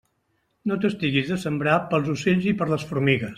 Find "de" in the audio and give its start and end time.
1.33-1.37